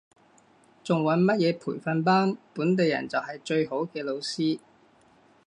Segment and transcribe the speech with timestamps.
[0.83, 4.57] 仲揾乜嘢培訓班，本地人就係最好嘅老師